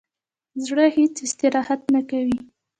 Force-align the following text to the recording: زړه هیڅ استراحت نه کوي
زړه 0.65 0.85
هیڅ 0.97 1.15
استراحت 1.25 1.81
نه 1.93 2.01
کوي 2.09 2.37